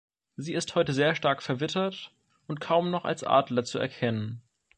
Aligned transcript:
Sie 0.35 0.55
ist 0.55 0.73
heute 0.73 0.93
sehr 0.93 1.13
stark 1.13 1.43
verwittert 1.43 2.11
und 2.47 2.59
kaum 2.59 2.89
noch 2.89 3.05
als 3.05 3.23
Adler 3.23 3.63
zu 3.63 3.77
erkennen. 3.77 4.41